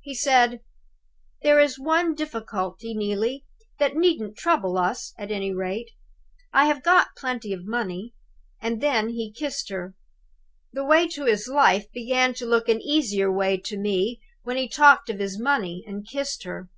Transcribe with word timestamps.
He 0.00 0.14
said: 0.14 0.60
'There 1.42 1.58
is 1.58 1.76
one 1.76 2.14
difficulty, 2.14 2.94
Neelie, 2.94 3.44
that 3.80 3.96
needn't 3.96 4.36
trouble 4.36 4.78
us, 4.78 5.12
at 5.18 5.32
any 5.32 5.52
rate. 5.52 5.90
I 6.52 6.66
have 6.66 6.84
got 6.84 7.16
plenty 7.16 7.52
of 7.52 7.64
money.' 7.66 8.14
And 8.60 8.80
then 8.80 9.08
he 9.08 9.32
kissed 9.36 9.70
her. 9.70 9.96
The 10.72 10.84
way 10.84 11.08
to 11.08 11.24
his 11.24 11.48
life 11.48 11.90
began 11.90 12.32
to 12.34 12.46
look 12.46 12.68
an 12.68 12.80
easier 12.80 13.32
way 13.32 13.56
to 13.56 13.76
me 13.76 14.20
when 14.44 14.56
he 14.56 14.68
talked 14.68 15.10
of 15.10 15.18
his 15.18 15.40
money, 15.42 15.82
and 15.84 16.08
kissed 16.08 16.44
her. 16.44 16.70